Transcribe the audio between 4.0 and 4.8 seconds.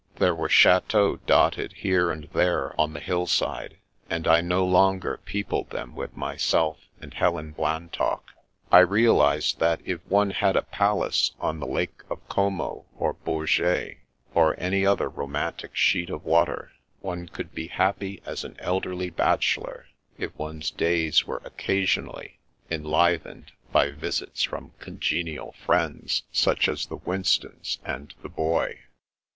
and I no